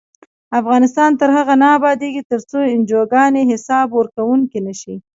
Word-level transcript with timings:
افغانستان 0.59 1.11
تر 1.19 1.29
هغو 1.37 1.55
نه 1.61 1.67
ابادیږي، 1.77 2.21
ترڅو 2.31 2.59
انجوګانې 2.73 3.43
حساب 3.51 3.87
ورکوونکې 3.99 4.59
نشي. 4.67 4.95